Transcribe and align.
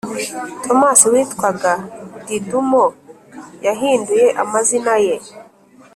Tomasi 0.63 1.05
witwaga 1.13 1.73
Didumo 2.25 2.83
yahinduye 3.65 4.27
amazina 4.43 4.93
ye 5.05 5.15